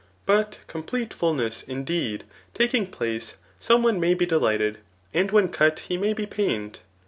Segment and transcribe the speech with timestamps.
[0.25, 2.23] But complete iulness, in deed,
[2.55, 4.77] taking place, some one may be ddighted,
[5.13, 6.79] and when cut he may be pained.